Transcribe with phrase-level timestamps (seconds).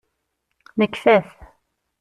[0.79, 1.27] Nekfa-t.